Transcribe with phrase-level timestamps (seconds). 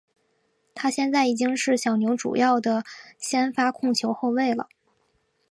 [0.73, 2.83] 他现在已经是小牛主要的
[3.19, 4.67] 先发控球后卫了。